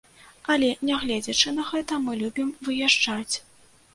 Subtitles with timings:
[0.53, 3.35] Але, нягледзячы на гэта, мы любім выязджаць.